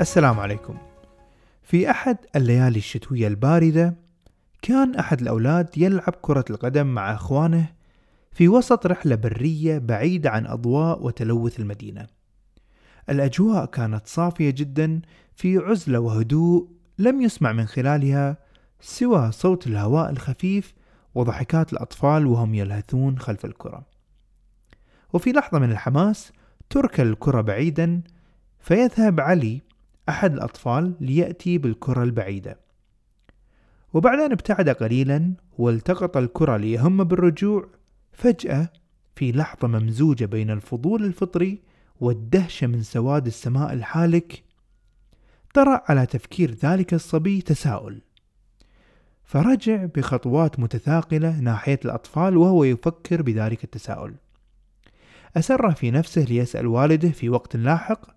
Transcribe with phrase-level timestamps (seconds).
[0.00, 0.78] السلام عليكم.
[1.62, 3.94] في أحد الليالي الشتوية الباردة
[4.62, 7.66] كان أحد الأولاد يلعب كرة القدم مع أخوانه
[8.32, 12.06] في وسط رحلة برية بعيدة عن أضواء وتلوث المدينة.
[13.10, 15.00] الأجواء كانت صافية جدا
[15.34, 18.36] في عزلة وهدوء لم يسمع من خلالها
[18.80, 20.74] سوى صوت الهواء الخفيف
[21.14, 23.86] وضحكات الأطفال وهم يلهثون خلف الكرة.
[25.12, 26.32] وفي لحظة من الحماس
[26.70, 28.02] تركل الكرة بعيدا
[28.60, 29.60] فيذهب علي
[30.08, 32.58] أحد الأطفال ليأتي بالكرة البعيدة.
[33.94, 37.68] وبعد أن ابتعد قليلا والتقط الكرة ليهم بالرجوع
[38.12, 38.68] فجأة
[39.16, 41.62] في لحظة ممزوجة بين الفضول الفطري
[42.00, 44.44] والدهشة من سواد السماء الحالك
[45.54, 48.00] طرأ على تفكير ذلك الصبي تساؤل.
[49.24, 54.14] فرجع بخطوات متثاقلة ناحية الأطفال وهو يفكر بذلك التساؤل.
[55.36, 58.13] أسر في نفسه ليسأل والده في وقت لاحق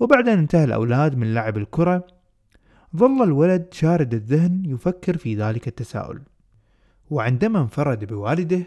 [0.00, 2.06] وبعد أن انتهى الأولاد من لعب الكرة
[2.96, 6.22] ظل الولد شارد الذهن يفكر في ذلك التساؤل.
[7.10, 8.62] وعندما انفرد بوالده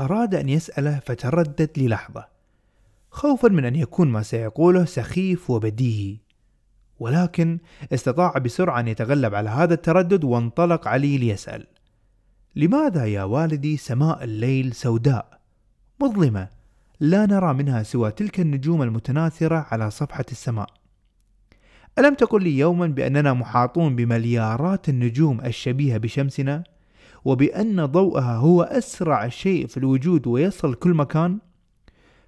[0.00, 2.28] أراد أن يسأله فتردد للحظة.
[3.10, 6.16] خوفا من أن يكون ما سيقوله سخيف وبديهي.
[7.00, 7.58] ولكن
[7.92, 11.66] استطاع بسرعة أن يتغلب على هذا التردد وانطلق علي ليسأل.
[12.56, 15.40] لماذا يا والدي سماء الليل سوداء؟
[16.00, 16.48] مظلمة.
[17.04, 20.66] لا نرى منها سوى تلك النجوم المتناثرة على صفحة السماء.
[21.98, 26.64] ألم تقل لي يوما بأننا محاطون بمليارات النجوم الشبيهة بشمسنا
[27.24, 31.38] وبأن ضوءها هو أسرع شيء في الوجود ويصل كل مكان؟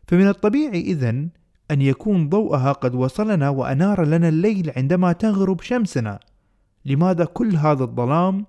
[0.08, 1.28] فمن الطبيعي إذن
[1.70, 6.20] أن يكون ضوءها قد وصلنا وأنار لنا الليل عندما تغرب شمسنا.
[6.84, 8.46] لماذا كل هذا الظلام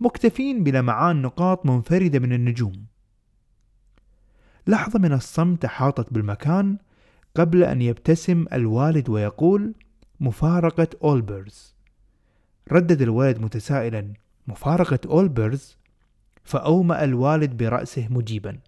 [0.00, 2.97] مكتفين بلمعان نقاط منفردة من النجوم؟
[4.68, 6.76] لحظة من الصمت أحاطت بالمكان
[7.34, 9.74] قبل أن يبتسم الوالد ويقول
[10.20, 11.74] مفارقة أولبرز
[12.72, 14.12] ردد الولد متسائلا
[14.46, 15.76] مفارقة أولبرز
[16.44, 18.58] فأومأ الوالد برأسه مجيبا.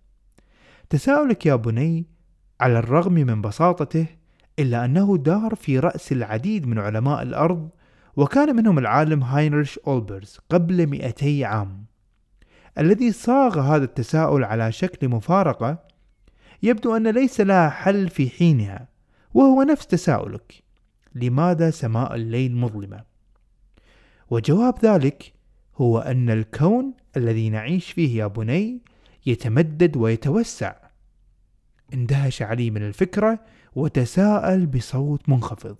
[0.90, 2.06] تساؤلك يا بني
[2.60, 4.06] على الرغم من بساطته
[4.58, 7.68] إلا أنه دار في رأس العديد من علماء الأرض
[8.16, 11.84] وكان منهم العالم هاينريش أولبرز قبل 200 عام.
[12.78, 15.89] الذي صاغ هذا التساؤل على شكل مفارقة
[16.62, 18.88] يبدو أن ليس لها حل في حينها
[19.34, 20.62] وهو نفس تساؤلك
[21.14, 23.04] لماذا سماء الليل مظلمة؟
[24.30, 25.32] وجواب ذلك
[25.76, 28.80] هو أن الكون الذي نعيش فيه يا بني
[29.26, 30.74] يتمدد ويتوسع
[31.94, 33.40] اندهش علي من الفكرة
[33.74, 35.76] وتساءل بصوت منخفض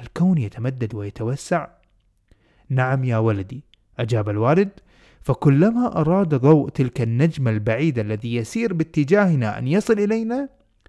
[0.00, 1.68] الكون يتمدد ويتوسع؟
[2.68, 3.64] نعم يا ولدي
[3.98, 4.70] أجاب الوالد
[5.26, 10.48] فكلما أراد ضوء تلك النجمة البعيدة الذي يسير باتجاهنا أن يصل إلينا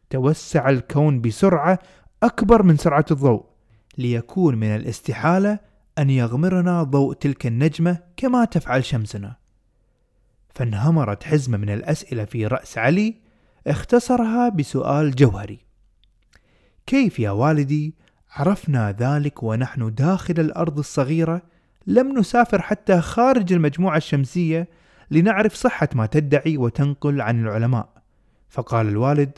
[0.09, 1.79] توسع الكون بسرعة
[2.23, 3.45] أكبر من سرعة الضوء
[3.97, 5.59] ليكون من الاستحالة
[5.97, 9.35] أن يغمرنا ضوء تلك النجمة كما تفعل شمسنا.
[10.49, 13.15] فانهمرت حزمة من الأسئلة في رأس علي
[13.67, 15.59] اختصرها بسؤال جوهري.
[16.85, 17.95] كيف يا والدي
[18.31, 21.41] عرفنا ذلك ونحن داخل الأرض الصغيرة
[21.87, 24.67] لم نسافر حتى خارج المجموعة الشمسية
[25.11, 27.89] لنعرف صحة ما تدعي وتنقل عن العلماء.
[28.49, 29.37] فقال الوالد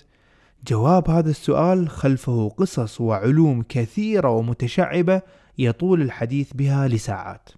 [0.68, 5.22] جواب هذا السؤال خلفه قصص وعلوم كثيرة ومتشعبة
[5.58, 7.50] يطول الحديث بها لساعات.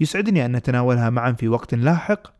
[0.00, 2.32] يسعدني أن نتناولها معا في وقت لاحق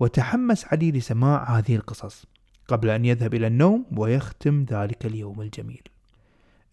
[0.00, 2.26] وتحمس علي لسماع هذه القصص
[2.68, 5.82] قبل أن يذهب إلى النوم ويختم ذلك اليوم الجميل.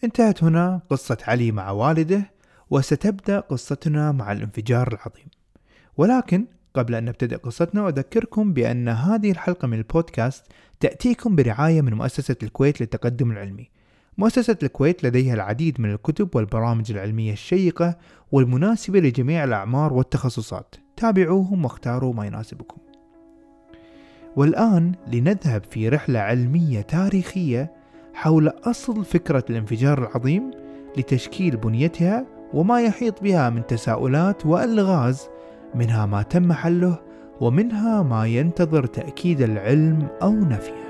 [0.03, 2.36] انتهت هنا قصة علي مع والده
[2.69, 5.27] وستبدأ قصتنا مع الانفجار العظيم.
[5.97, 10.45] ولكن قبل أن نبتدئ قصتنا أذكركم بأن هذه الحلقة من البودكاست
[10.79, 13.69] تأتيكم برعاية من مؤسسة الكويت للتقدم العلمي.
[14.17, 17.97] مؤسسة الكويت لديها العديد من الكتب والبرامج العلمية الشيقة
[18.31, 20.75] والمناسبة لجميع الأعمار والتخصصات.
[20.97, 22.77] تابعوهم واختاروا ما يناسبكم.
[24.35, 27.71] والآن لنذهب في رحلة علمية تاريخية
[28.13, 30.51] حول أصل فكرة الانفجار العظيم
[30.97, 35.29] لتشكيل بنيتها وما يحيط بها من تساؤلات والغاز
[35.75, 36.99] منها ما تم حله
[37.41, 40.86] ومنها ما ينتظر تأكيد العلم أو نفيه.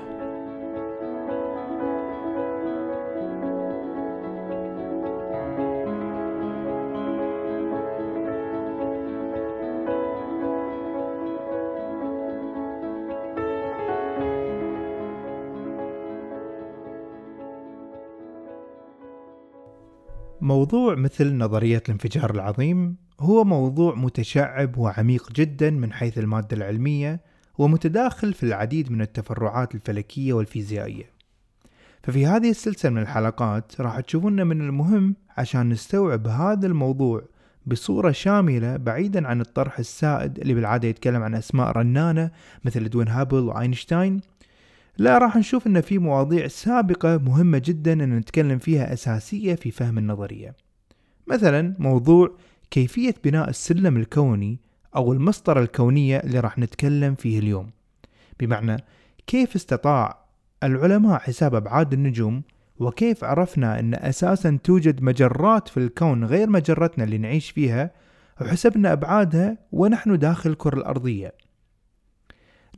[20.48, 27.20] موضوع مثل نظرية الانفجار العظيم هو موضوع متشعب وعميق جدا من حيث المادة العلمية
[27.58, 31.04] ومتداخل في العديد من التفرعات الفلكية والفيزيائية.
[32.02, 37.22] ففي هذه السلسلة من الحلقات راح تشوفون من المهم عشان نستوعب هذا الموضوع
[37.66, 42.30] بصورة شاملة بعيدا عن الطرح السائد اللي بالعادة يتكلم عن أسماء رنانة
[42.64, 44.20] مثل ادوين هابل وأينشتاين
[44.98, 49.98] لا راح نشوف إن في مواضيع سابقة مهمة جدا إن نتكلم فيها أساسية في فهم
[49.98, 50.54] النظرية.
[51.26, 52.36] مثلا موضوع
[52.70, 54.58] كيفية بناء السلم الكوني
[54.96, 57.70] أو المسطرة الكونية اللي راح نتكلم فيه اليوم.
[58.40, 58.76] بمعنى
[59.26, 60.24] كيف استطاع
[60.62, 62.42] العلماء حساب أبعاد النجوم
[62.78, 67.90] وكيف عرفنا إن أساسا توجد مجرات في الكون غير مجرتنا اللي نعيش فيها
[68.40, 71.34] وحسبنا أبعادها ونحن داخل الكرة الأرضية.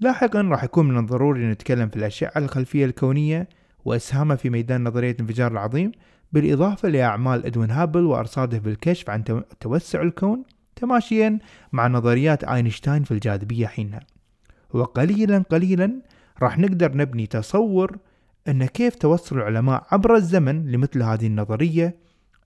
[0.01, 3.49] لاحقا راح يكون من الضروري نتكلم في الأشعة الخلفية الكونية
[3.85, 5.93] وإسهامها في ميدان نظرية الانفجار العظيم
[6.33, 10.43] بالإضافة لأعمال إدوين هابل وأرصاده بالكشف عن توسع الكون
[10.77, 11.39] تماشيا
[11.73, 14.01] مع نظريات أينشتاين في الجاذبية حينها.
[14.73, 16.03] وقليلا قليلا
[16.43, 17.99] راح نقدر نبني تصور
[18.49, 21.97] أن كيف توصل العلماء عبر الزمن لمثل هذه النظرية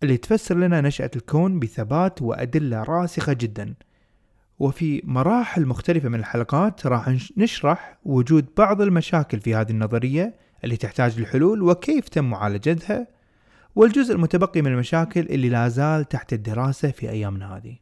[0.03, 3.75] اللي تفسر لنا نشأة الكون بثبات وأدلة راسخة جدا.
[4.65, 10.35] وفي مراحل مختلفة من الحلقات راح نشرح وجود بعض المشاكل في هذه النظرية
[10.65, 13.07] اللي تحتاج للحلول وكيف تم معالجتها
[13.77, 17.77] والجزء المتبقي من المشاكل اللي لا زال تحت الدراسة في أيامنا هذه.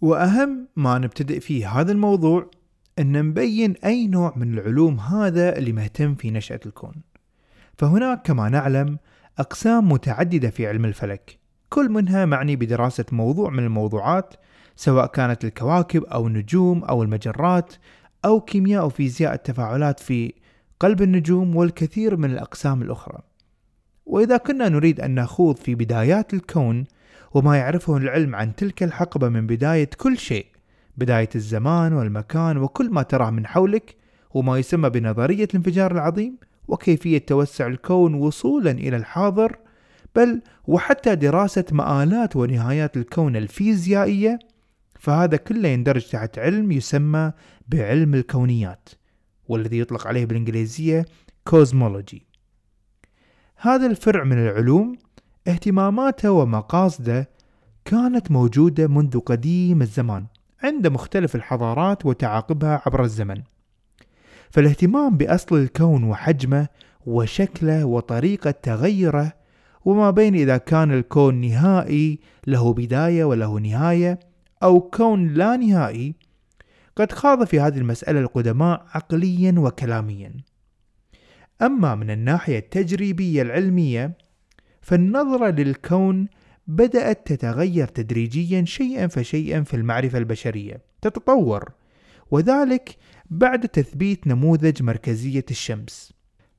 [0.00, 2.50] وأهم ما نبتدئ فيه هذا الموضوع
[2.98, 6.94] أن نبين أي نوع من العلوم هذا اللي مهتم في نشأة الكون.
[7.78, 8.98] فهناك كما نعلم
[9.38, 11.41] أقسام متعددة في علم الفلك.
[11.72, 14.34] كل منها معني بدراسة موضوع من الموضوعات
[14.76, 17.72] سواء كانت الكواكب أو النجوم أو المجرات
[18.24, 20.32] أو كيمياء أو فيزياء التفاعلات في
[20.80, 23.18] قلب النجوم والكثير من الأقسام الأخرى.
[24.06, 26.84] وإذا كنا نريد أن نخوض في بدايات الكون
[27.34, 30.46] وما يعرفه العلم عن تلك الحقبة من بداية كل شيء
[30.96, 33.96] بداية الزمان والمكان وكل ما تراه من حولك
[34.34, 36.36] وما يسمى بنظرية الانفجار العظيم
[36.68, 39.61] وكيفية توسع الكون وصولا إلى الحاضر
[40.16, 44.38] بل وحتى دراسة مآلات ونهايات الكون الفيزيائية
[45.00, 47.32] فهذا كله يندرج تحت علم يسمى
[47.68, 48.88] بعلم الكونيات
[49.48, 51.06] والذي يطلق عليه بالإنجليزية
[51.44, 52.26] كوزمولوجي
[53.56, 54.96] هذا الفرع من العلوم
[55.48, 57.28] اهتماماته ومقاصده
[57.84, 60.26] كانت موجودة منذ قديم الزمان
[60.62, 63.42] عند مختلف الحضارات وتعاقبها عبر الزمن.
[64.50, 66.68] فالاهتمام بأصل الكون وحجمه
[67.06, 69.32] وشكله وطريقة تغيره
[69.84, 74.20] وما بين إذا كان الكون نهائي له بداية وله نهاية
[74.62, 76.14] أو كون لا نهائي
[76.96, 80.32] قد خاض في هذه المسألة القدماء عقليا وكلاميا.
[81.62, 84.16] أما من الناحية التجريبية العلمية
[84.80, 86.28] فالنظرة للكون
[86.66, 91.72] بدأت تتغير تدريجيا شيئا فشيئا في المعرفة البشرية تتطور
[92.30, 92.96] وذلك
[93.30, 96.12] بعد تثبيت نموذج مركزية الشمس.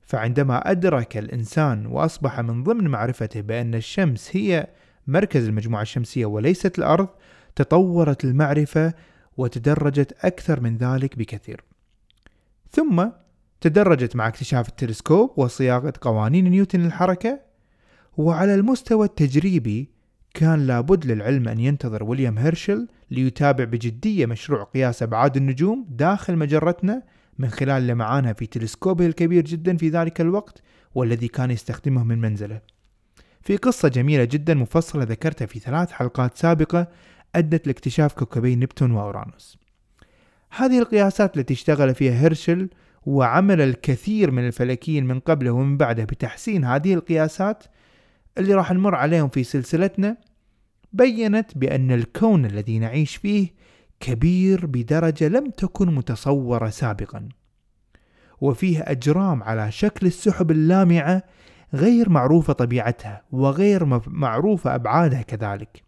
[0.04, 4.66] فعندما أدرك الإنسان وأصبح من ضمن معرفته بأن الشمس هي
[5.06, 7.08] مركز المجموعة الشمسية وليست الأرض
[7.56, 8.94] تطورت المعرفة
[9.36, 11.64] وتدرجت أكثر من ذلك بكثير.
[12.70, 13.06] ثم
[13.60, 17.40] تدرجت مع اكتشاف التلسكوب وصياغة قوانين نيوتن للحركة،
[18.16, 19.90] وعلى المستوى التجريبي
[20.34, 27.02] كان لابد للعلم أن ينتظر ويليام هيرشل ليتابع بجدية مشروع قياس أبعاد النجوم داخل مجرتنا
[27.38, 30.62] من خلال لمعانها في تلسكوبه الكبير جدا في ذلك الوقت
[30.94, 32.60] والذي كان يستخدمه من منزله.
[33.44, 36.88] في قصة جميلة جدا مفصلة ذكرتها في ثلاث حلقات سابقة
[37.34, 39.58] أدت لاكتشاف كوكبي نبتون وأورانوس
[40.50, 42.68] هذه القياسات التي اشتغل فيها هيرشل
[43.06, 47.64] وعمل الكثير من الفلكيين من قبله ومن بعده بتحسين هذه القياسات
[48.38, 50.16] اللي راح نمر عليهم في سلسلتنا
[50.92, 53.48] بينت بأن الكون الذي نعيش فيه
[54.04, 57.28] كبير بدرجة لم تكن متصورة سابقا.
[58.40, 61.22] وفيه أجرام على شكل السحب اللامعة
[61.74, 65.82] غير معروفة طبيعتها وغير معروفة أبعادها كذلك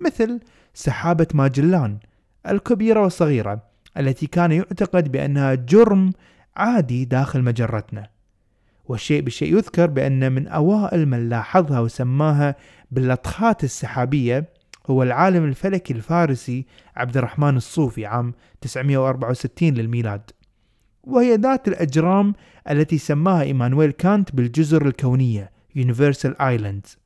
[0.00, 0.40] مثل
[0.74, 1.98] سحابة ماجلان
[2.48, 3.62] الكبيرة والصغيرة
[3.96, 6.12] التي كان يعتقد بأنها جرم
[6.56, 8.10] عادي داخل مجرتنا.
[8.84, 12.56] والشيء بالشيء يذكر بأن من أوائل من لاحظها وسماها
[12.90, 14.48] باللطخات السحابية
[14.86, 20.30] هو العالم الفلكي الفارسي عبد الرحمن الصوفي عام 964 للميلاد.
[21.04, 22.34] وهي ذات الأجرام
[22.70, 26.96] التي سماها إيمانويل كانت بالجزر الكونية Universal Islands.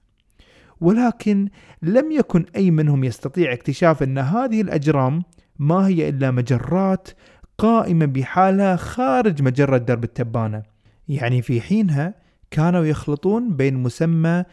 [0.81, 1.49] ولكن
[1.83, 5.23] لم يكن أي منهم يستطيع اكتشاف أن هذه الأجرام
[5.59, 7.09] ما هي إلا مجرات
[7.59, 10.63] قائمة بحالها خارج مجرة درب التبانة.
[11.09, 12.15] يعني في حينها
[12.51, 14.45] كانوا يخلطون بين مسمى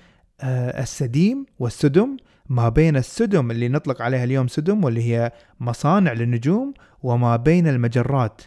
[0.42, 2.18] آه، السديم والسدم
[2.50, 6.74] ما بين السدم اللي نطلق عليها اليوم سدم واللي هي مصانع للنجوم
[7.04, 8.42] وما بين المجرات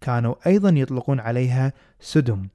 [0.00, 2.48] كانوا أيضا يطلقون عليها سدم.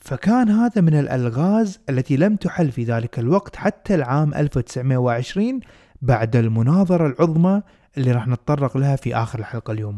[0.00, 5.60] فكان هذا من الألغاز التي لم تحل في ذلك الوقت حتى العام 1920
[6.02, 7.62] بعد المناظرة العظمى
[7.96, 9.96] اللي راح نتطرق لها في آخر الحلقة اليوم.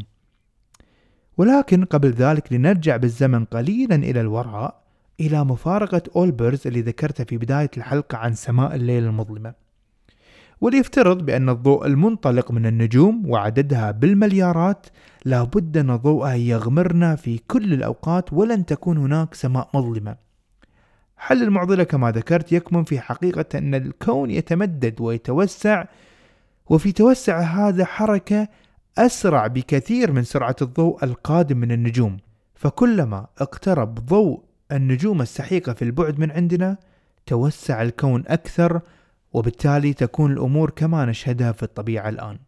[1.37, 4.83] ولكن قبل ذلك لنرجع بالزمن قليلا إلى الوراء
[5.19, 9.62] إلى مفارقة أولبرز اللي ذكرتها في بداية الحلقة عن سماء الليل المظلمة.
[10.63, 14.87] وليفترض بأن الضوء المنطلق من النجوم وعددها بالمليارات
[15.25, 20.15] لابد أن ضوءها يغمرنا في كل الأوقات ولن تكون هناك سماء مظلمة.
[21.17, 25.85] حل المعضلة كما ذكرت يكمن في حقيقة أن الكون يتمدد ويتوسع
[26.69, 28.47] وفي توسع هذا حركة
[28.97, 32.17] أسرع بكثير من سرعة الضوء القادم من النجوم.
[32.55, 36.77] فكلما اقترب ضوء النجوم السحيقة في البعد من عندنا
[37.25, 38.81] توسع الكون أكثر
[39.33, 42.39] وبالتالي تكون الأمور كما نشهدها في الطبيعة الآن.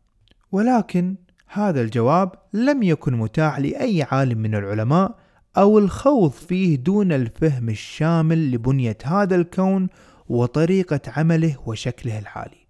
[0.51, 1.15] ولكن
[1.47, 5.15] هذا الجواب لم يكن متاح لأي عالم من العلماء
[5.57, 9.87] أو الخوض فيه دون الفهم الشامل لبنية هذا الكون
[10.29, 12.67] وطريقة عمله وشكله الحالي.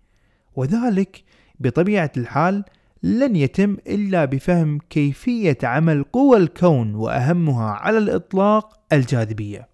[0.55, 1.23] وذلك
[1.59, 2.63] بطبيعة الحال
[3.03, 9.67] لن يتم إلا بفهم كيفية عمل قوى الكون وأهمها على الإطلاق الجاذبية.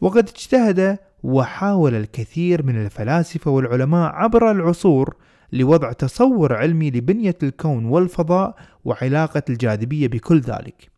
[0.00, 5.16] وقد اجتهد وحاول الكثير من الفلاسفة والعلماء عبر العصور
[5.52, 10.90] لوضع تصور علمي لبنية الكون والفضاء وعلاقة الجاذبية بكل ذلك.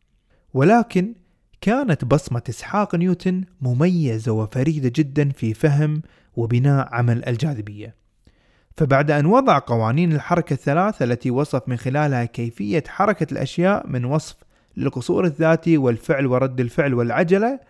[0.54, 1.14] ولكن
[1.60, 6.02] كانت بصمة إسحاق نيوتن مميزة وفريدة جدا في فهم
[6.36, 7.94] وبناء عمل الجاذبية.
[8.76, 14.36] فبعد أن وضع قوانين الحركة الثلاثة التي وصف من خلالها كيفية حركة الأشياء من وصف
[14.76, 17.60] للقصور الذاتي والفعل ورد الفعل والعجلة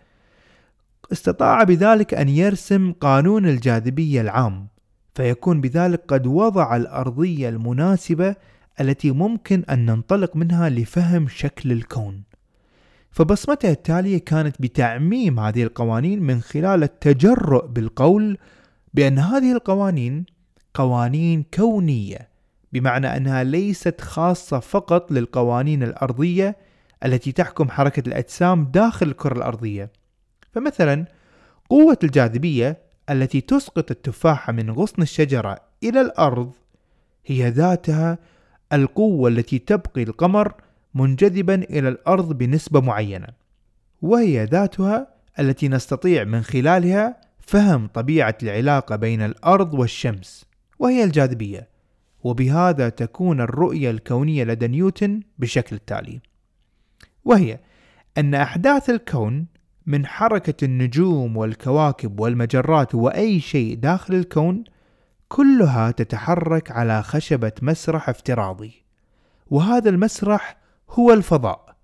[1.12, 4.68] استطاع بذلك أن يرسم قانون الجاذبية العام
[5.14, 8.36] فيكون بذلك قد وضع الأرضية المناسبة
[8.80, 12.22] التي ممكن أن ننطلق منها لفهم شكل الكون.
[13.10, 18.38] فبصمته التالية كانت بتعميم هذه القوانين من خلال التجرؤ بالقول
[18.94, 20.26] بأن هذه القوانين
[20.74, 22.28] قوانين كونية
[22.72, 26.56] بمعنى أنها ليست خاصة فقط للقوانين الأرضية
[27.04, 29.92] التي تحكم حركة الأجسام داخل الكرة الأرضية.
[30.52, 31.04] فمثلا
[31.68, 32.78] قوة الجاذبية
[33.10, 36.52] التي تسقط التفاحة من غصن الشجرة إلى الأرض
[37.26, 38.18] هي ذاتها
[38.72, 40.54] القوة التي تبقي القمر
[40.94, 43.26] منجذبا إلى الأرض بنسبة معينة
[44.02, 45.06] وهي ذاتها
[45.38, 50.46] التي نستطيع من خلالها فهم طبيعة العلاقة بين الأرض والشمس
[50.78, 51.68] وهي الجاذبية
[52.24, 56.20] وبهذا تكون الرؤية الكونية لدى نيوتن بشكل التالي
[57.24, 57.58] وهي
[58.18, 59.46] أن أحداث الكون
[59.86, 64.64] من حركة النجوم والكواكب والمجرات وأي شيء داخل الكون
[65.28, 68.84] كلها تتحرك على خشبة مسرح افتراضي.
[69.50, 70.56] وهذا المسرح
[70.90, 71.76] هو الفضاء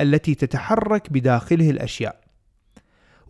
[0.00, 2.20] التي تتحرك بداخله الأشياء.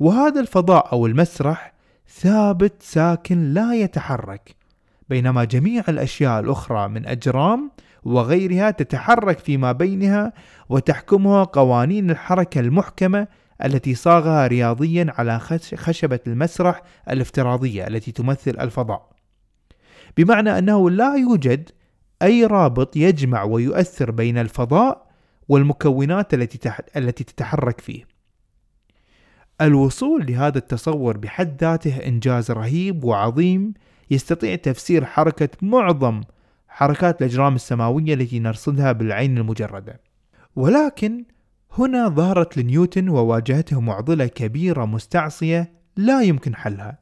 [0.01, 1.75] وهذا الفضاء أو المسرح
[2.09, 4.57] ثابت ساكن لا يتحرك
[5.09, 7.71] بينما جميع الأشياء الأخرى من أجرام
[8.05, 10.33] وغيرها تتحرك فيما بينها
[10.69, 13.29] وتحكمها قوانين الحركة المحكمة
[13.65, 15.39] التي صاغها رياضيا على
[15.75, 19.11] خشبة المسرح الافتراضية التي تمثل الفضاء
[20.17, 21.71] بمعنى أنه لا يوجد
[22.23, 25.07] أي رابط يجمع ويؤثر بين الفضاء
[25.49, 28.05] والمكونات التي التي تتحرك فيه.
[29.61, 33.75] الوصول لهذا التصور بحد ذاته إنجاز رهيب وعظيم
[34.11, 36.21] يستطيع تفسير حركة معظم
[36.69, 40.01] حركات الأجرام السماوية التي نرصدها بالعين المجردة.
[40.57, 41.25] ولكن
[41.79, 46.99] هنا ظهرت لنيوتن وواجهته معضلة كبيرة مستعصية لا يمكن حلها.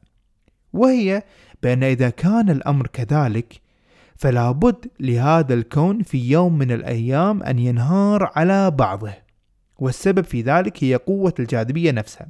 [0.72, 1.22] وهي
[1.62, 3.60] بأن إذا كان الأمر كذلك
[4.16, 9.12] فلا بد لهذا الكون في يوم من الأيام أن ينهار على بعضه.
[9.78, 12.28] والسبب في ذلك هي قوة الجاذبية نفسها.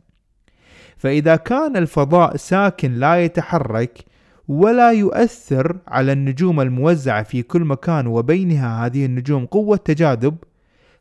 [0.96, 4.04] فإذا كان الفضاء ساكن لا يتحرك
[4.48, 10.36] ولا يؤثر على النجوم الموزعة في كل مكان وبينها هذه النجوم قوة تجاذب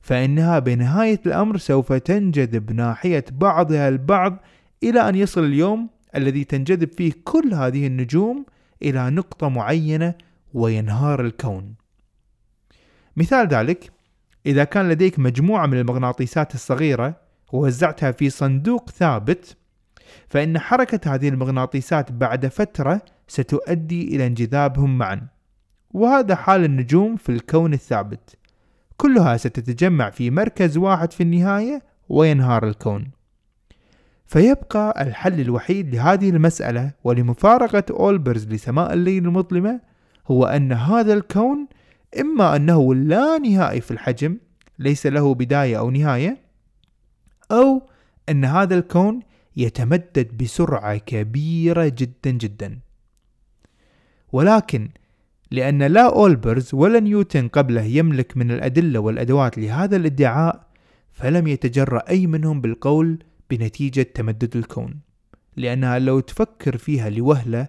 [0.01, 4.37] فإنها بنهاية الأمر سوف تنجذب ناحية بعضها البعض
[4.83, 8.45] إلى أن يصل اليوم الذي تنجذب فيه كل هذه النجوم
[8.81, 10.15] إلى نقطة معينة
[10.53, 11.75] وينهار الكون.
[13.17, 13.91] مثال ذلك
[14.45, 17.15] إذا كان لديك مجموعة من المغناطيسات الصغيرة
[17.53, 19.57] ووزعتها في صندوق ثابت
[20.29, 25.27] فإن حركة هذه المغناطيسات بعد فترة ستؤدي إلى انجذابهم معا
[25.91, 28.37] وهذا حال النجوم في الكون الثابت.
[29.01, 33.11] كلها ستتجمع في مركز واحد في النهاية وينهار الكون.
[34.25, 39.81] فيبقى الحل الوحيد لهذه المسألة ولمفارقة أولبرز لسماء الليل المظلمة
[40.27, 41.67] هو أن هذا الكون
[42.19, 44.37] إما أنه لا نهائي في الحجم
[44.79, 46.37] ليس له بداية أو نهاية
[47.51, 47.89] أو
[48.29, 49.19] أن هذا الكون
[49.57, 52.79] يتمدد بسرعة كبيرة جدا جدا.
[54.31, 54.89] ولكن
[55.51, 60.67] لأن لا أولبرز ولا نيوتن قبله يملك من الأدلة والأدوات لهذا الادعاء
[61.11, 64.99] فلم يتجرأ أي منهم بالقول بنتيجة تمدد الكون.
[65.57, 67.67] لأنها لو تفكر فيها لوهلة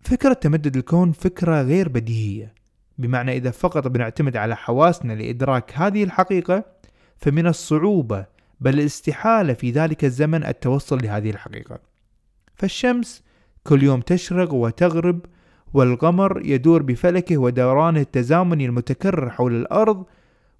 [0.00, 2.54] فكرة تمدد الكون فكرة غير بديهية.
[2.98, 6.64] بمعنى إذا فقط بنعتمد على حواسنا لإدراك هذه الحقيقة
[7.16, 8.26] فمن الصعوبة
[8.60, 11.78] بل الاستحالة في ذلك الزمن التوصل لهذه الحقيقة.
[12.54, 13.22] فالشمس
[13.64, 15.26] كل يوم تشرق وتغرب
[15.74, 20.04] والقمر يدور بفلكه ودورانه التزامني المتكرر حول الأرض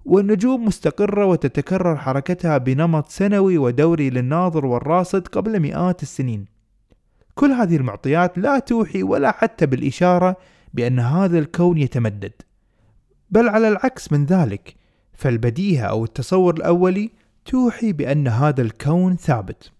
[0.05, 6.45] والنجوم مستقرة وتتكرر حركتها بنمط سنوي ودوري للناظر والراصد قبل مئات السنين.
[7.35, 10.37] كل هذه المعطيات لا توحي ولا حتى بالإشارة
[10.73, 12.33] بأن هذا الكون يتمدد.
[13.29, 14.75] بل على العكس من ذلك
[15.13, 17.11] فالبديهة أو التصور الأولي
[17.45, 19.71] توحي بأن هذا الكون ثابت.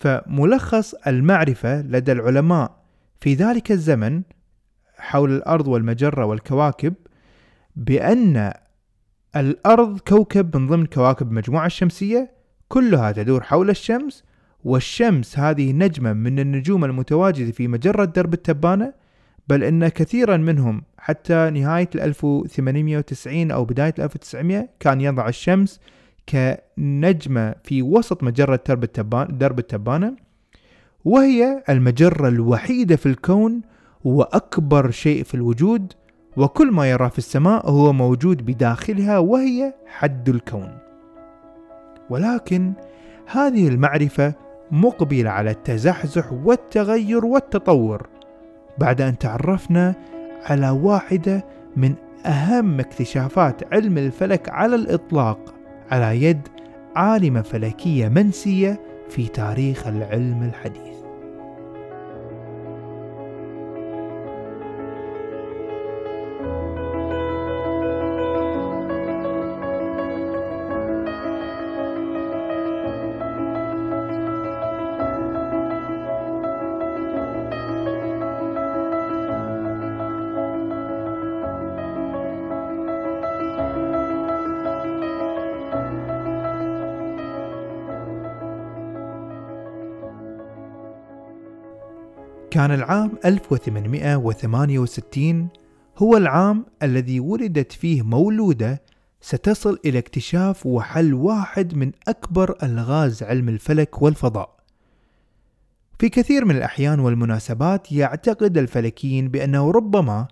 [0.00, 2.81] فملخص المعرفة لدى العلماء
[3.22, 4.22] في ذلك الزمن
[4.96, 6.94] حول الأرض والمجرة والكواكب
[7.76, 8.52] بأن
[9.36, 12.30] الأرض كوكب من ضمن كواكب المجموعة الشمسية
[12.68, 14.24] كلها تدور حول الشمس
[14.64, 18.94] والشمس هذه نجمة من النجوم المتواجدة في مجرة درب التبانة
[19.48, 25.80] بل إن كثيرا منهم حتى نهاية 1890 أو بداية 1900 كان يضع الشمس
[26.28, 28.62] كنجمة في وسط مجرة
[29.30, 30.16] درب التبانة.
[31.04, 33.60] وهي المجرة الوحيدة في الكون
[34.04, 35.92] وأكبر شيء في الوجود
[36.36, 40.78] وكل ما يرى في السماء هو موجود بداخلها وهي حد الكون.
[42.10, 42.72] ولكن
[43.26, 44.34] هذه المعرفة
[44.70, 48.06] مقبلة على التزحزح والتغير والتطور
[48.78, 49.94] بعد أن تعرفنا
[50.44, 51.94] على واحدة من
[52.26, 55.54] أهم اكتشافات علم الفلك على الإطلاق
[55.90, 56.48] على يد
[56.96, 60.91] عالمة فلكية منسية في تاريخ العلم الحديث.
[92.52, 95.48] كان العام 1868
[95.98, 98.82] هو العام الذي ولدت فيه مولودة
[99.20, 104.56] ستصل إلى اكتشاف وحل واحد من أكبر ألغاز علم الفلك والفضاء.
[105.98, 110.28] في كثير من الأحيان والمناسبات يعتقد الفلكيين بأنه ربما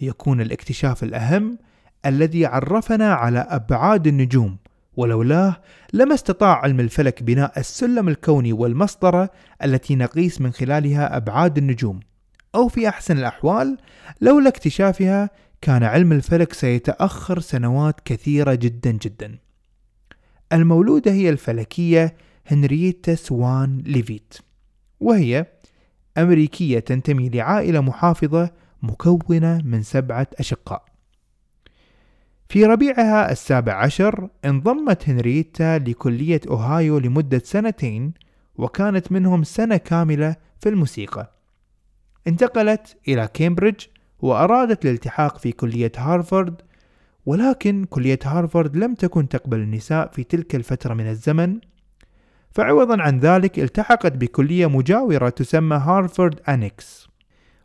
[0.00, 1.58] يكون الاكتشاف الأهم
[2.06, 4.56] الذي عرفنا على أبعاد النجوم
[5.00, 5.56] ولولاه
[5.92, 9.30] لما استطاع علم الفلك بناء السلم الكوني والمسطرة
[9.64, 12.00] التي نقيس من خلالها أبعاد النجوم.
[12.54, 13.78] أو في أحسن الأحوال
[14.20, 15.30] لولا اكتشافها
[15.62, 19.38] كان علم الفلك سيتأخر سنوات كثيرة جدا جدا.
[20.52, 24.34] المولودة هي الفلكية هنريتا سوان ليفيت
[25.00, 25.46] وهي
[26.18, 28.50] أمريكية تنتمي لعائلة محافظة
[28.82, 30.89] مكونة من سبعة أشقاء.
[32.50, 38.12] في ربيعها السابع عشر انضمت هنريتا لكلية أوهايو لمدة سنتين
[38.56, 41.32] وكانت منهم سنة كاملة في الموسيقى.
[42.26, 43.80] انتقلت إلى كامبريدج
[44.20, 46.62] وأرادت الالتحاق في كلية هارفارد
[47.26, 51.58] ولكن كلية هارفارد لم تكن تقبل النساء في تلك الفترة من الزمن.
[52.50, 57.09] فعوضا عن ذلك التحقت بكلية مجاورة تسمى هارفارد أنكس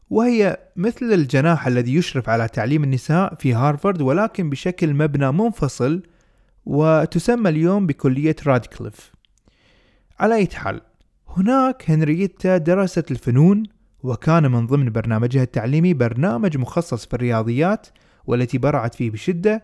[0.10, 6.04] وهي مثل الجناح الذي يشرف على تعليم النساء في هارفارد ولكن بشكل مبنى منفصل
[6.66, 9.12] وتسمى اليوم بكلية رادكليف.
[10.20, 10.82] على أي حال
[11.30, 13.64] هناك هنريتا درست الفنون
[14.04, 17.88] وكان من ضمن برنامجها التعليمي برنامج مخصص في الرياضيات
[18.26, 19.64] والتي برعت فيه بشدة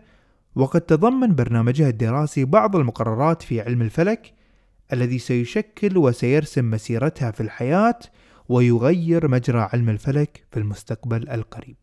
[0.54, 4.32] وقد تضمن برنامجها الدراسي بعض المقررات في علم الفلك
[4.92, 7.98] الذي سيشكل وسيرسم مسيرتها في الحياة
[8.52, 11.76] ويغير مجرى علم الفلك في المستقبل القريب.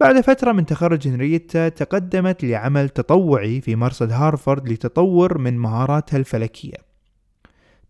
[0.00, 6.76] بعد فترة من تخرج هنريتا تقدمت لعمل تطوعي في مرصد هارفارد لتطور من مهاراتها الفلكية.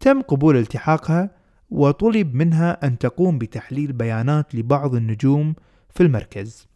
[0.00, 1.30] تم قبول التحاقها
[1.70, 5.54] وطلب منها أن تقوم بتحليل بيانات لبعض النجوم
[5.90, 6.68] في المركز.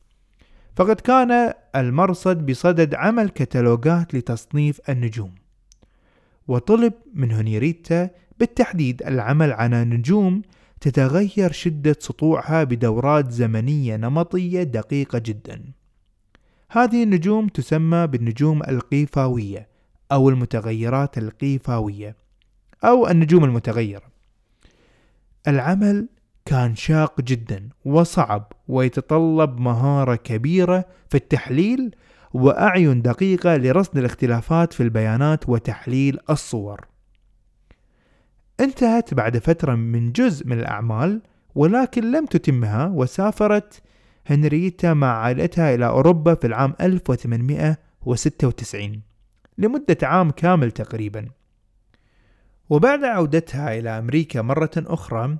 [0.76, 5.34] فقد كان المرصد بصدد عمل كتالوجات لتصنيف النجوم.
[6.48, 10.42] وطلب من هنريتا بالتحديد العمل على نجوم
[10.80, 15.62] تتغير شدة سطوعها بدورات زمنية نمطية دقيقة جدا.
[16.70, 19.68] هذه النجوم تسمى بالنجوم القيفاوية
[20.12, 22.16] أو المتغيرات القيفاوية
[22.84, 24.08] أو النجوم المتغيرة.
[25.48, 26.08] العمل
[26.44, 31.94] كان شاق جدا وصعب ويتطلب مهارة كبيرة في التحليل
[32.34, 36.86] وأعين دقيقة لرصد الاختلافات في البيانات وتحليل الصور.
[38.60, 41.22] انتهت بعد فترة من جزء من الأعمال
[41.54, 43.82] ولكن لم تتمها وسافرت
[44.26, 49.02] هنريتا مع عائلتها إلى أوروبا في العام 1896
[49.58, 51.28] لمدة عام كامل تقريبا.
[52.70, 55.38] وبعد عودتها إلى أمريكا مرة أخرى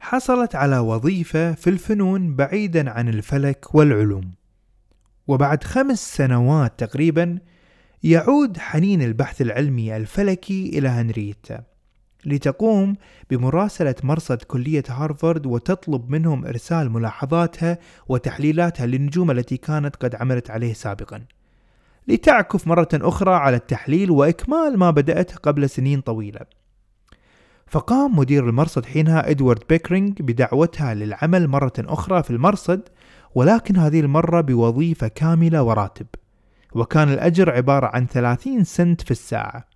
[0.00, 4.32] حصلت على وظيفة في الفنون بعيدا عن الفلك والعلوم.
[5.26, 7.38] وبعد خمس سنوات تقريبا
[8.02, 11.62] يعود حنين البحث العلمي الفلكي إلى هنريتا.
[12.26, 12.96] لتقوم
[13.30, 20.72] بمراسلة مرصد كلية هارفارد وتطلب منهم إرسال ملاحظاتها وتحليلاتها للنجوم التي كانت قد عملت عليه
[20.72, 21.24] سابقا.
[22.08, 26.40] لتعكف مرة أخرى على التحليل وإكمال ما بدأته قبل سنين طويلة.
[27.66, 32.88] فقام مدير المرصد حينها إدوارد بيكرينج بدعوتها للعمل مرة أخرى في المرصد
[33.34, 36.06] ولكن هذه المرة بوظيفة كاملة وراتب.
[36.74, 39.71] وكان الأجر عبارة عن 30 سنت في الساعة.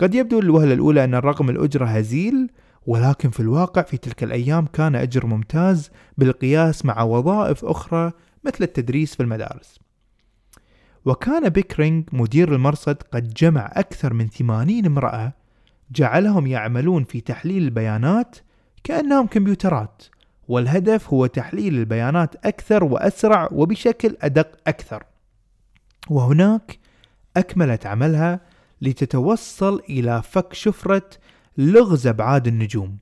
[0.00, 2.50] قد يبدو للوهلة الأولى أن الرقم الأجرة هزيل
[2.86, 8.12] ولكن في الواقع في تلك الأيام كان أجر ممتاز بالقياس مع وظائف أخرى
[8.44, 9.78] مثل التدريس في المدارس.
[11.04, 15.32] وكان بيكرينج مدير المرصد قد جمع أكثر من 80 امرأة
[15.90, 18.36] جعلهم يعملون في تحليل البيانات
[18.84, 20.02] كأنهم كمبيوترات
[20.48, 25.04] والهدف هو تحليل البيانات أكثر وأسرع وبشكل أدق أكثر.
[26.10, 26.78] وهناك
[27.36, 28.40] أكملت عملها
[28.82, 31.10] لتتوصل إلى فك شفرة
[31.58, 32.98] لغز أبعاد النجوم.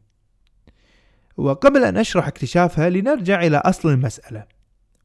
[1.36, 4.44] وقبل أن أشرح اكتشافها لنرجع إلى أصل المسألة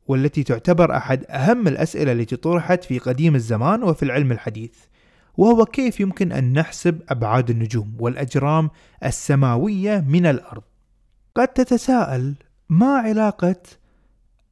[0.08, 4.74] والتي تعتبر أحد أهم الأسئلة التي طرحت في قديم الزمان وفي العلم الحديث
[5.38, 8.70] وهو كيف يمكن أن نحسب أبعاد النجوم والأجرام
[9.06, 10.64] السماوية من الأرض.
[11.36, 12.36] قد تتساءل
[12.70, 13.56] ما علاقة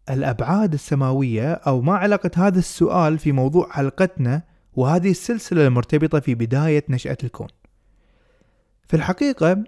[0.10, 4.42] الأبعاد السماوية أو ما علاقة هذا السؤال في موضوع حلقتنا
[4.80, 7.48] وهذه السلسلة المرتبطة في بداية نشأة الكون.
[8.88, 9.64] في الحقيقة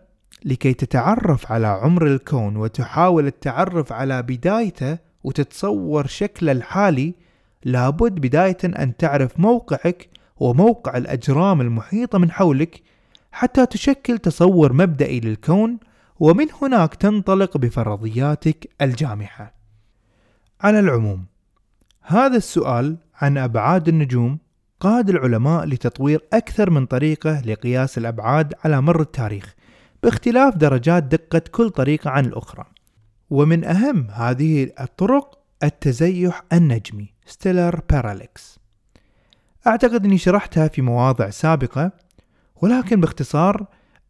[0.46, 7.14] لكي تتعرف على عمر الكون وتحاول التعرف على بدايته وتتصور شكله الحالي
[7.64, 12.82] لابد بداية أن تعرف موقعك وموقع الأجرام المحيطة من حولك
[13.32, 15.80] حتى تشكل تصور مبدئي للكون
[16.20, 19.54] ومن هناك تنطلق بفرضياتك الجامحة.
[20.62, 21.26] على العموم،
[22.02, 24.40] هذا السؤال عن أبعاد النجوم
[24.82, 29.56] قاد العلماء لتطوير أكثر من طريقة لقياس الأبعاد على مر التاريخ
[30.04, 32.66] باختلاف درجات دقة كل طريقة عن الأخرى.
[33.30, 38.60] ومن أهم هذه الطرق التزيح النجمي stellar parallax
[39.68, 41.92] أعتقد أني شرحتها في مواضع سابقة
[42.62, 43.66] ولكن باختصار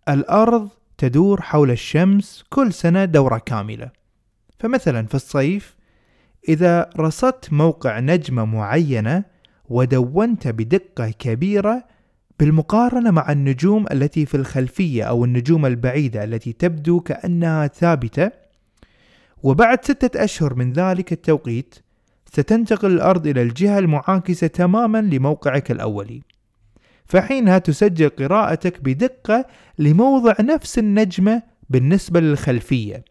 [0.10, 3.90] الأرض تدور حول الشمس كل سنة دورة كاملة.
[4.60, 5.76] فمثلا في الصيف
[6.50, 9.31] إذا رصدت موقع نجمة معينة
[9.72, 11.86] ودونت بدقة كبيرة
[12.40, 18.32] بالمقارنة مع النجوم التي في الخلفية أو النجوم البعيدة التي تبدو كأنها ثابتة.
[19.44, 21.76] وبعد ستة أشهر من ذلك التوقيت
[22.34, 26.22] ستنتقل الأرض إلى الجهة المعاكسة تماما لموقعك الأولي
[27.06, 29.46] فحينها تسجل قراءتك بدقة
[29.80, 33.06] لموضع نفس النجمة بالنسبة للخلفية.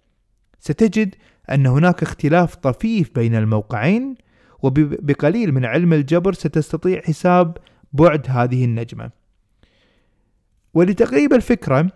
[0.60, 1.14] ستجد
[1.50, 4.14] أن هناك اختلاف طفيف بين الموقعين
[4.62, 7.56] وبقليل من علم الجبر ستستطيع حساب
[7.92, 9.10] بعد هذه النجمة.
[10.74, 11.88] ولتقريب الفكرة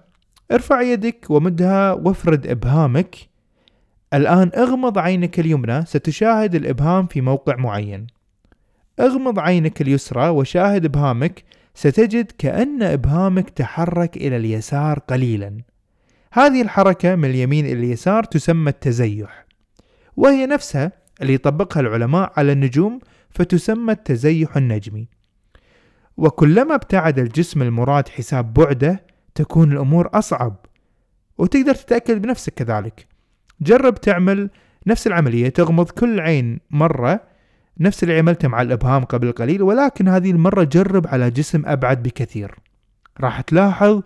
[0.53, 3.17] ارفع يدك ومدها وافرد إبهامك.
[4.15, 8.07] الآن اغمض عينك اليمنى ستشاهد الإبهام في موقع معين.
[9.01, 15.59] اغمض عينك اليسرى وشاهد إبهامك ستجد كأن إبهامك تحرك إلى اليسار قليلا.
[16.33, 19.47] هذه الحركة من اليمين إلى اليسار تسمى التزيح.
[20.17, 20.93] وهي نفسها
[21.25, 25.09] اللي يطبقها العلماء على النجوم فتسمى التزيح النجمي.
[26.17, 29.03] وكلما ابتعد الجسم المراد حساب بعده
[29.35, 30.67] تكون الأمور أصعب.
[31.39, 33.07] وتقدر تتأكد بنفسك كذلك.
[33.61, 34.51] جرب تعمل
[34.87, 37.21] نفس العملية تغمض كل عين مرة
[37.81, 42.55] نفس اللي عملته مع الإبهام قبل قليل ولكن هذه المرة جرب على جسم أبعد بكثير.
[43.21, 44.03] راح تلاحظ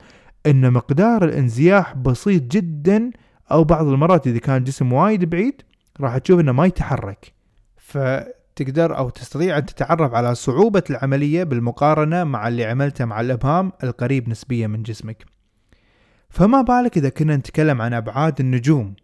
[0.46, 3.10] أن مقدار الانزياح بسيط جدا
[3.50, 5.62] أو بعض المرات إذا كان جسم وايد بعيد
[6.00, 7.32] راح تشوف أنه ما يتحرك.
[7.76, 14.28] فتقدر أو تستطيع أن تتعرف على صعوبة العملية بالمقارنة مع اللي عملته مع الإبهام القريب
[14.28, 15.24] نسبيا من جسمك.
[16.30, 18.94] فما بالك إذا كنا نتكلم عن أبعاد النجوم.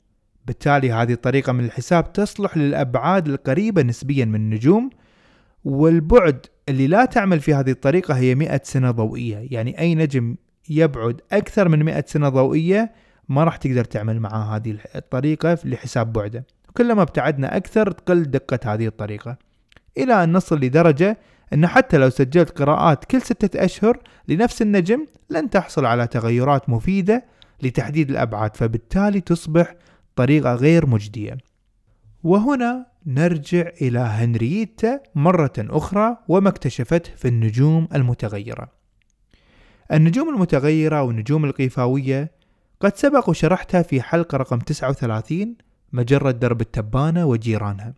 [0.46, 4.90] بالتالي هذه الطريقة من الحساب تصلح للأبعاد القريبة نسبيا من النجوم
[5.64, 9.48] والبعد اللي لا تعمل في هذه الطريقة هي 100 سنة ضوئية.
[9.50, 10.36] يعني أي نجم
[10.70, 12.92] يبعد أكثر من 100 سنة ضوئية
[13.28, 16.44] ما راح تقدر تعمل معاه هذه الطريقة لحساب بعده.
[16.76, 19.36] كلما ابتعدنا أكثر تقل دقة هذه الطريقة
[19.98, 21.18] إلى أن نصل لدرجة
[21.52, 27.24] أن حتى لو سجلت قراءات كل ستة أشهر لنفس النجم لن تحصل على تغيرات مفيدة
[27.62, 29.74] لتحديد الأبعاد فبالتالي تصبح
[30.16, 31.38] طريقة غير مجدية.
[32.22, 38.68] وهنا نرجع إلى هنريتا مرة أخرى وما اكتشفته في النجوم المتغيرة.
[39.92, 42.30] النجوم المتغيرة والنجوم القيفاوية
[42.80, 45.56] قد سبق وشرحتها في حلقة رقم 39
[45.94, 47.94] مجرة درب التبانة وجيرانها.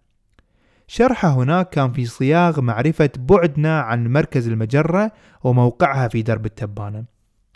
[0.87, 5.13] شرحها هناك كان في صياغ معرفة بعدنا عن مركز المجرة
[5.45, 7.05] وموقعها في درب التبانة.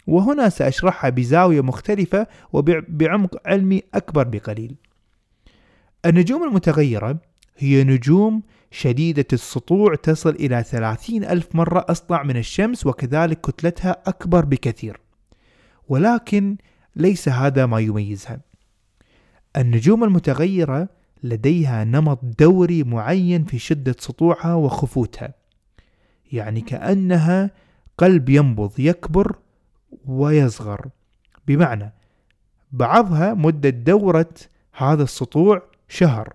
[0.06, 4.74] وهنا سأشرحها بزاوية مختلفة وبعمق علمي أكبر بقليل.
[6.06, 7.18] النجوم المتغيرة
[7.58, 14.44] هي نجوم شديدة السطوع تصل إلى ثلاثين ألف مرة أسطع من الشمس وكذلك كتلتها أكبر
[14.44, 15.00] بكثير.
[15.88, 16.56] ولكن
[16.96, 18.49] ليس هذا ما يميزها.
[19.56, 20.88] النجوم المتغيرة
[21.22, 25.34] لديها نمط دوري معين في شدة سطوعها وخفوتها.
[26.32, 27.50] يعني كأنها
[27.98, 29.36] قلب ينبض يكبر
[30.06, 30.88] ويصغر.
[31.46, 31.92] بمعنى
[32.72, 34.30] بعضها مدة دورة
[34.76, 36.34] هذا السطوع شهر.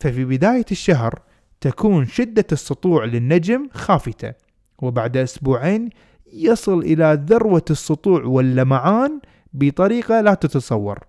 [0.00, 1.22] ففي بداية الشهر
[1.60, 4.34] تكون شدة السطوع للنجم خافتة
[4.78, 5.90] وبعد أسبوعين
[6.32, 9.20] يصل إلى ذروة السطوع واللمعان
[9.52, 11.07] بطريقة لا تتصور.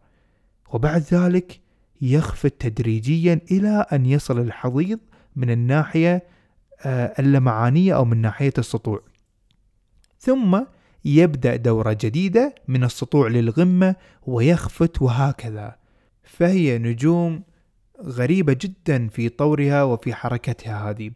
[0.73, 1.60] وبعد ذلك
[2.01, 4.99] يخفت تدريجيا إلى أن يصل الحضيض
[5.36, 6.23] من الناحية
[6.86, 9.01] آه، اللمعانية أو من ناحية السطوع.
[10.19, 10.62] ثم
[11.05, 13.95] يبدأ دورة جديدة من السطوع للغمة
[14.27, 15.75] ويخفت وهكذا.
[16.23, 17.43] فهي نجوم
[18.03, 21.12] غريبة جدا في طورها وفي حركتها هذه.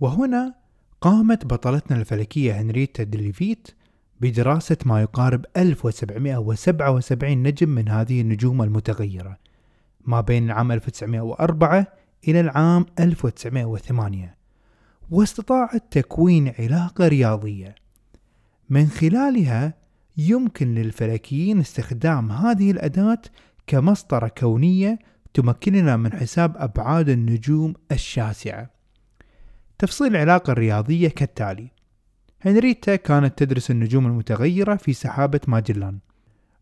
[0.00, 0.54] وهنا
[1.00, 3.68] قامت بطلتنا الفلكية هنريتا ديليفيت
[4.20, 9.38] بدراسة ما يقارب 1777 نجم من هذه النجوم المتغيرة
[10.06, 11.86] ما بين العام 1904
[12.28, 14.34] إلى العام 1908
[15.10, 17.74] واستطاعت تكوين علاقة رياضية
[18.70, 19.74] من خلالها
[20.16, 23.22] يمكن للفلكيين استخدام هذه الأداة
[23.66, 24.98] كمسطرة كونية
[25.34, 28.70] تمكننا من حساب أبعاد النجوم الشاسعة.
[29.78, 31.70] تفصيل العلاقة الرياضية كالتالي:
[32.40, 35.98] هنريتا كانت تدرس النجوم المتغيرة في سحابة ماجلان،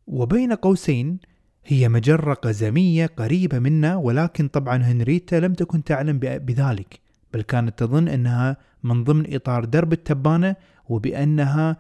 [0.07, 1.19] وبين قوسين
[1.65, 7.01] هي مجرة قزمية قريبة منا ولكن طبعا هنريتا لم تكن تعلم بذلك
[7.35, 10.57] بل كانت تظن أنها من ضمن إطار درب التبانة
[10.89, 11.77] وبأنها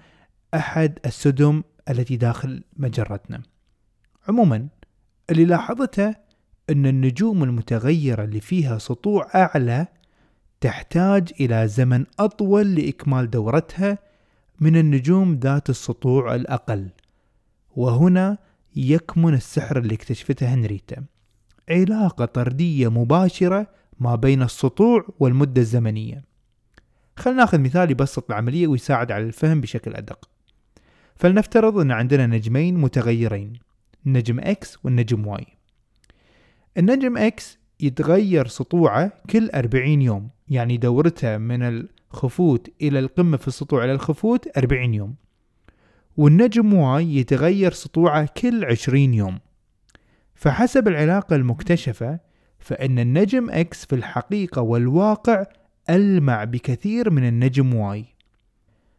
[0.55, 3.43] أحد السدم التي داخل مجرتنا.
[4.29, 4.69] عموما
[5.31, 6.15] اللي لاحظته
[6.71, 9.87] أن النجوم المتغيرة اللي فيها سطوع أعلى
[10.61, 13.99] تحتاج إلى زمن أطول لإكمال دورتها
[14.61, 16.89] من النجوم ذات السطوع الأقل.
[17.77, 18.39] وهنا
[18.77, 21.05] يكمن السحر اللي اكتشفته هنريتا.
[21.71, 23.67] علاقة طردية مباشرة
[24.01, 26.25] ما بين السطوع والمدة الزمنية.
[27.17, 30.29] خلنا ناخذ مثال يبسط العملية ويساعد على الفهم بشكل أدق.
[31.17, 33.53] فلنفترض أن عندنا نجمين متغيرين
[34.07, 35.45] النجم X والنجم Y
[36.79, 37.43] النجم X
[37.81, 40.29] يتغير سطوعه كل 40 يوم.
[40.49, 45.15] يعني دورته من الخفوت إلى القمة في السطوع إلى الخفوت 40 يوم.
[46.17, 49.39] والنجم Y يتغير سطوعه كل 20 يوم.
[50.35, 52.19] فحسب العلاقة المكتشفة
[52.59, 55.45] فإن النجم X في الحقيقة والواقع
[55.91, 58.05] ألمع بكثير من النجم Y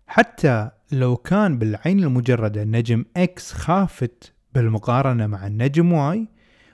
[0.07, 6.19] حتى لو كان بالعين المجردة النجم X خافت بالمقارنة مع النجم Y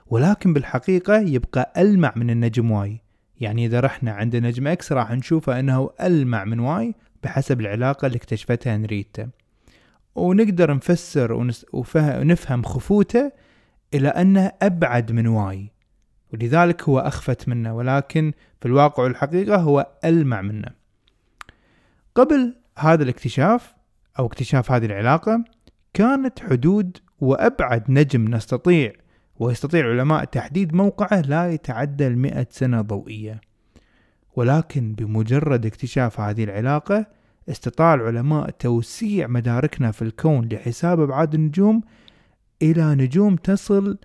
[0.07, 2.89] ولكن بالحقيقة يبقى ألمع من النجم Y
[3.43, 8.15] يعني إذا رحنا عند نجم X راح نشوفه أنه ألمع من Y بحسب العلاقة اللي
[8.15, 9.29] اكتشفتها هنريتا
[10.15, 11.33] ونقدر نفسر
[11.73, 13.31] ونفهم خفوته
[13.93, 15.71] إلى أنه أبعد من واي
[16.33, 20.69] ولذلك هو أخفت منه ولكن في الواقع والحقيقة هو ألمع منه.
[22.15, 23.73] قبل هذا الاكتشاف
[24.19, 25.43] أو اكتشاف هذه العلاقة
[25.93, 28.93] كانت حدود وأبعد نجم نستطيع
[29.39, 33.41] ويستطيع العلماء تحديد موقعه لا يتعدى المئة سنة ضوئية.
[34.35, 37.05] ولكن بمجرد اكتشاف هذه العلاقة
[37.49, 41.81] استطاع العلماء توسيع مداركنا في الكون لحساب أبعاد النجوم
[42.61, 43.97] إلى نجوم تصل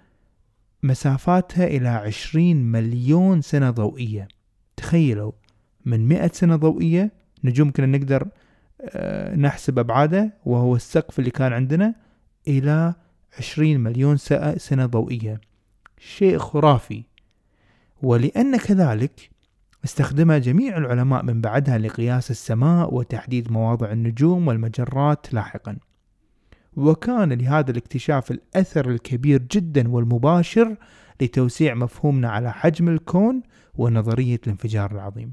[0.83, 4.29] مسافاتها إلى عشرين مليون سنة ضوئية.
[4.77, 5.33] تخيلوا
[5.85, 7.13] من مئة سنة ضوئية
[7.45, 8.29] نجوم كنا نقدر
[8.81, 11.95] آه، نحسب أبعاده وهو السقف اللي كان عندنا
[12.49, 12.95] إلى
[13.39, 14.17] عشرين مليون
[14.57, 15.41] سنة ضوئية.
[15.99, 17.05] شيء خرافي
[18.03, 19.31] ولأن كذلك
[19.85, 25.77] استخدمها جميع العلماء من بعدها لقياس السماء وتحديد مواضع النجوم والمجرات لاحقا.
[26.77, 30.77] وكان لهذا الاكتشاف الأثر الكبير جدا والمباشر
[31.21, 33.43] لتوسيع مفهومنا على حجم الكون
[33.75, 35.33] ونظرية الانفجار العظيم.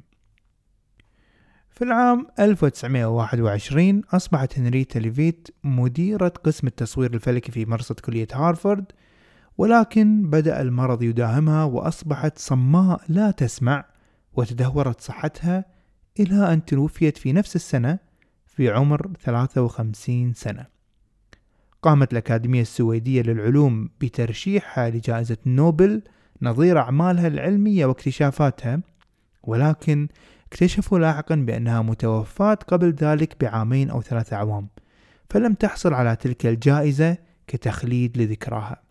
[1.76, 8.86] في العام 1921 أصبحت هنريتا ليفيت مديرة قسم التصوير الفلكي في مرصد كلية هارفارد
[9.58, 13.86] ولكن بدأ المرض يداهمها وأصبحت صماء لا تسمع
[14.34, 15.66] وتدهورت صحتها
[16.20, 18.00] إلى أن توفيت في نفس السنة
[18.48, 20.66] في عمر 53 سنة.
[21.82, 26.02] قامت الأكاديمية السويدية للعلوم بترشيحها لجائزة نوبل
[26.42, 28.80] نظير أعمالها العلمية واكتشافاتها
[29.44, 30.08] ولكن
[30.56, 34.68] اكتشفوا لاحقا بأنها متوفاة قبل ذلك بعامين أو ثلاثة أعوام
[35.30, 38.82] فلم تحصل على تلك الجائزة كتخليد لذكراها.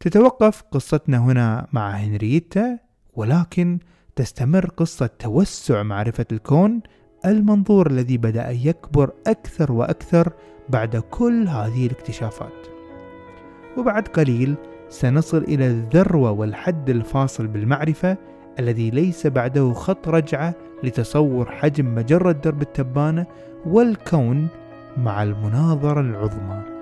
[0.00, 2.78] تتوقف قصتنا هنا مع هنريتا
[3.14, 3.78] ولكن
[4.16, 6.80] تستمر قصة توسع معرفة الكون
[7.26, 10.32] المنظور الذي بدأ يكبر أكثر وأكثر
[10.68, 12.66] بعد كل هذه الاكتشافات.
[13.76, 14.56] وبعد قليل
[14.88, 22.62] سنصل إلى الذروة والحد الفاصل بالمعرفة الذي ليس بعده خط رجعة لتصور حجم مجرة درب
[22.62, 23.26] التبانة
[23.66, 24.48] والكون
[24.96, 26.77] مع المناظرة العظمى.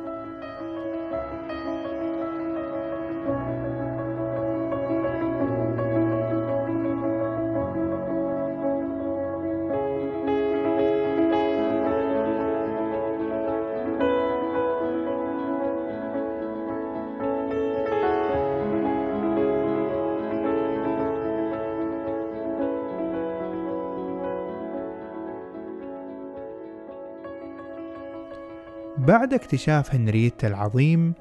[29.06, 31.14] بعد اكتشاف هنريتا العظيم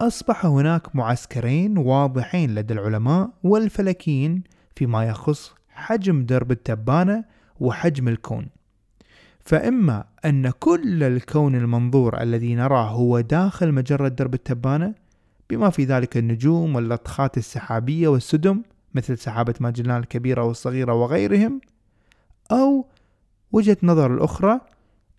[0.00, 4.42] أصبح هناك معسكرين واضحين لدى العلماء والفلكيين
[4.76, 7.24] فيما يخص حجم درب التبانة
[7.60, 8.46] وحجم الكون.
[9.40, 14.94] فإما أن كل الكون المنظور الذي نراه هو داخل مجرة درب التبانة
[15.50, 18.62] بما في ذلك النجوم واللطخات السحابية والسدم
[18.94, 21.60] مثل سحابة ماجلان الكبيرة والصغيرة وغيرهم
[22.50, 22.86] أو
[23.52, 24.60] وجهة نظر الأخرى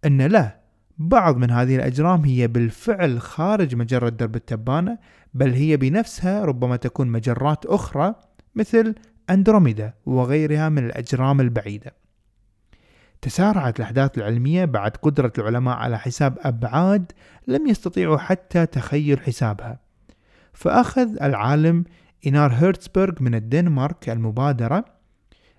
[0.06, 0.63] أن لا
[0.98, 4.98] بعض من هذه الأجرام هي بالفعل خارج مجرة درب التبانة
[5.34, 8.16] بل هي بنفسها ربما تكون مجرات أخرى
[8.56, 8.96] مثل
[9.30, 11.94] أندروميدا وغيرها من الأجرام البعيدة.
[13.22, 17.12] تسارعت الأحداث العلمية بعد قدرة العلماء على حساب أبعاد
[17.48, 19.80] لم يستطيعوا حتى تخيل حسابها.
[20.54, 21.84] فأخذ العالم
[22.26, 24.86] إينار هيرتسبرغ من الدنمارك المبادرة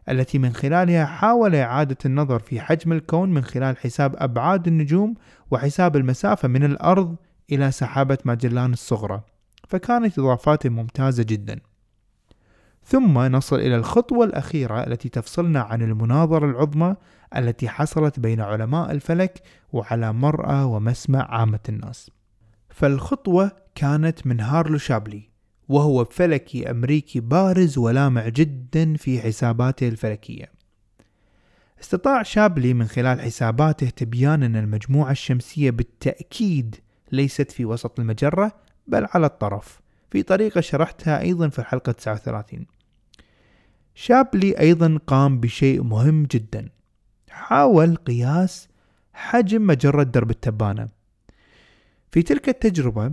[0.08, 5.14] التي من خلالها حاول إعادة النظر في حجم الكون من خلال حساب أبعاد النجوم
[5.50, 7.16] وحساب المسافة من الأرض
[7.52, 9.20] إلى سحابة ماجلان الصغرى
[9.68, 11.60] فكانت إضافات ممتازة جدا.
[12.84, 16.96] ثم نصل إلى الخطوة الأخيرة التي تفصلنا عن المناظرة العظمى
[17.36, 22.10] التي حصلت بين علماء الفلك وعلى مرأى ومسمع عامة الناس.
[22.68, 25.33] فالخطوة كانت من هارلو شابلي.
[25.68, 30.52] وهو فلكي أمريكي بارز ولامع جدا في حساباته الفلكية.
[31.80, 36.76] استطاع شابلي من خلال حساباته تبيان أن المجموعة الشمسية بالتأكيد
[37.12, 38.52] ليست في وسط المجرة
[38.86, 39.80] بل على الطرف.
[40.10, 42.66] في طريقة شرحتها أيضا في الحلقة 39
[43.94, 46.68] شابلي أيضا قام بشيء مهم جدا.
[47.30, 48.68] حاول قياس
[49.12, 50.88] حجم مجرة درب التبانة.
[52.12, 53.12] في تلك التجربة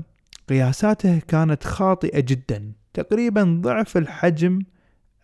[0.50, 4.62] قياساته كانت خاطئة جدا تقريبا ضعف الحجم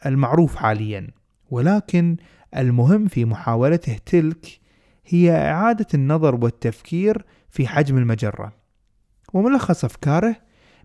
[0.05, 1.07] المعروف حاليا.
[1.51, 2.18] ولكن
[2.57, 4.59] المهم في محاولته تلك
[5.05, 8.53] هي إعادة النظر والتفكير في حجم المجرة.
[9.34, 10.36] وملخص أفكاره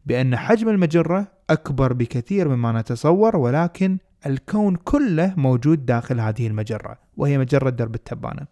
[0.07, 7.39] بأن حجم المجرة أكبر بكثير مما نتصور ولكن الكون كله موجود داخل هذه المجرة وهي
[7.39, 8.47] مجرة درب التبانة.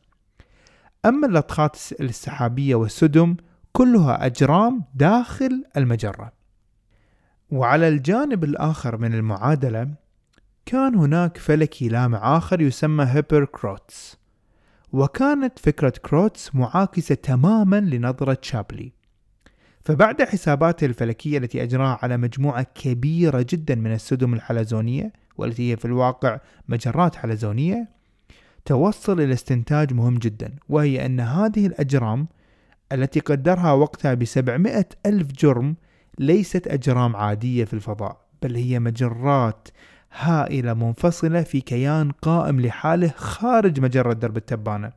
[1.06, 3.36] أما اللطخات السحابية والسدم
[3.72, 6.32] كلها أجرام داخل المجرة.
[7.50, 9.88] وعلى الجانب الآخر من المعادلة
[10.66, 14.16] كان هناك فلكي لامع آخر يسمى هيبر كيرتس.
[14.92, 18.92] وكانت فكرة كيرتس معاكسة تماما لنظرة شابلي.
[19.84, 25.84] فبعد حساباته الفلكية التي أجراها على مجموعة كبيرة جدا من السدم الحلزونية والتي هي في
[25.84, 27.88] الواقع مجرات حلزونية
[28.64, 32.28] توصل إلى استنتاج مهم جدا وهي أن هذه الأجرام
[32.92, 35.76] التي قدرها وقتها بسبعمائة ألف جرم
[36.18, 39.68] ليست أجرام عادية في الفضاء بل هي مجرات
[40.12, 44.92] هائلة منفصلة في كيان قائم لحاله خارج مجرة درب التبانة.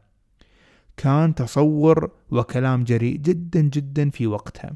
[0.97, 4.73] كان تصور وكلام جريء جدا جدا في وقتها.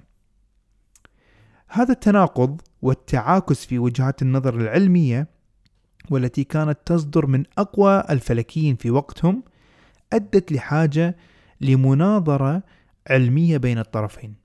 [1.68, 5.28] هذا التناقض والتعاكس في وجهات النظر العلمية
[6.10, 9.44] والتي كانت تصدر من أقوى الفلكيين في وقتهم
[10.14, 11.16] أدت لحاجة
[11.62, 12.64] لمناظرة
[13.10, 14.36] علمية بين الطرفين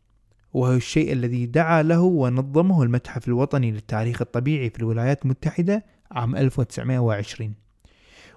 [0.52, 7.54] وهو الشيء الذي دعا له ونظمه المتحف الوطني للتاريخ الطبيعي في الولايات المتحدة عام 1920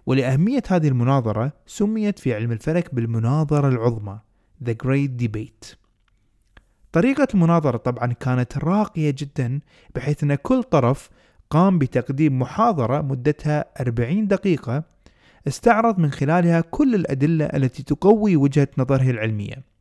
[0.05, 4.19] ولأهمية هذه المناظرة سميت في علم الفلك بالمناظرة العظمى
[4.65, 5.76] The Great Debate.
[6.91, 9.59] طريقة المناظرة طبعا كانت راقية جدا
[9.95, 11.09] بحيث أن كل طرف
[11.49, 14.84] قام بتقديم محاضرة مدتها 40 دقيقة
[15.47, 19.74] استعرض من خلالها كل الأدلة التي تقوي وجهة نظره العلمية.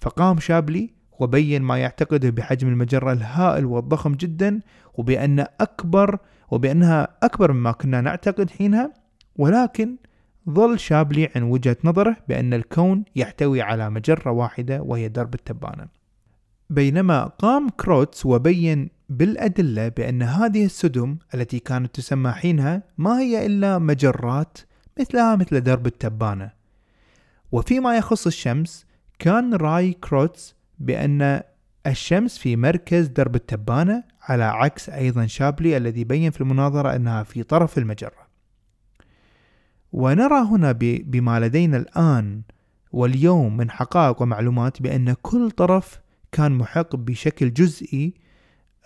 [0.00, 0.90] فقام شابلي
[1.20, 4.60] وبين ما يعتقده بحجم المجرة الهائل والضخم جدا
[4.94, 6.18] وبأن أكبر
[6.50, 8.92] وبأنها أكبر مما كنا نعتقد حينها.
[9.36, 9.96] ولكن
[10.50, 15.86] ظل شابلي عن وجهة نظره بأن الكون يحتوي على مجرة واحدة وهي درب التبانة.
[16.70, 23.78] بينما قام كيرتس وبين بالأدلة بأن هذه السدم التي كانت تسمى حينها ما هي إلا
[23.78, 24.58] مجرات
[25.00, 26.50] مثلها مثل درب التبانة.
[27.52, 28.85] وفيما يخص الشمس
[29.18, 31.40] كان رأي كيرتس بأن
[31.86, 37.42] الشمس في مركز درب التبانة على عكس أيضا شابلي الذي بين في المناظرة أنها في
[37.42, 38.26] طرف المجرة.
[39.92, 42.42] ونرى هنا بما لدينا الآن
[42.92, 46.00] واليوم من حقائق ومعلومات بأن كل طرف
[46.32, 48.14] كان محق بشكل جزئي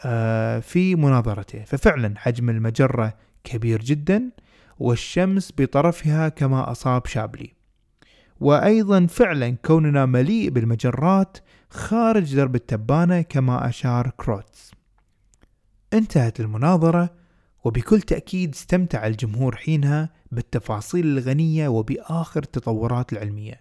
[0.04, 1.64] آه، في مناظرته.
[1.64, 3.14] ففعلا حجم المجرة
[3.44, 4.30] كبير جدا
[4.78, 7.59] والشمس بطرفها كما أصاب شابلي.
[8.40, 11.38] وأيضا فعلا كوننا مليء بالمجرات
[11.70, 14.70] خارج درب التبانة كما أشار كروتس
[15.92, 17.10] انتهت المناظرة
[17.64, 23.60] وبكل تأكيد استمتع الجمهور حينها بالتفاصيل الغنية وبآخر التطورات العلمية.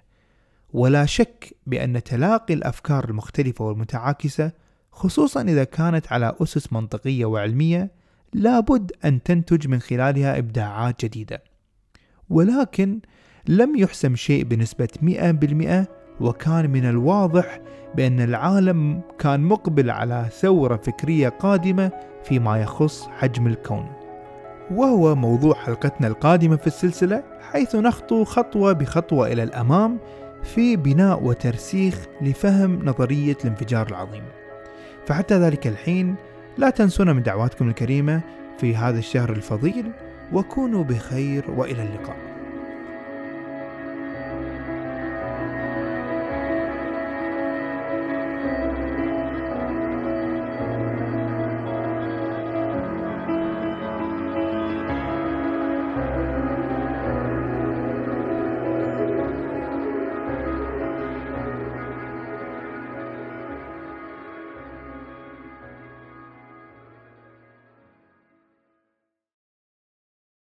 [0.74, 4.52] ولا شك بأن تلاقي الأفكار المختلفة والمتعاكسة
[4.92, 7.92] خصوصا إذا كانت على أسس منطقية وعلمية
[8.34, 11.44] لابد أن تنتج من خلالها إبداعات جديدة.
[12.30, 13.00] ولكن
[13.50, 15.88] لم يحسم شيء بنسبة 100%
[16.22, 17.60] وكان من الواضح
[17.96, 21.92] بأن العالم كان مقبل على ثورة فكرية قادمة
[22.24, 23.86] فيما يخص حجم الكون.
[24.72, 29.98] وهو موضوع حلقتنا القادمة في السلسلة حيث نخطو خطوة بخطوة إلى الأمام
[30.44, 34.24] في بناء وترسيخ لفهم نظرية الانفجار العظيم.
[35.06, 36.16] فحتى ذلك الحين
[36.58, 38.22] لا تنسونا من دعواتكم الكريمة
[38.58, 39.92] في هذا الشهر الفضيل
[40.34, 42.29] وكونوا بخير وإلى اللقاء.